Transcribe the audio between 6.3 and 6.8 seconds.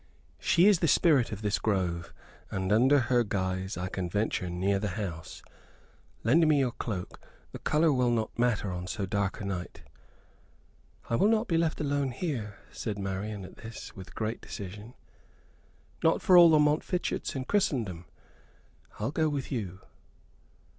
me your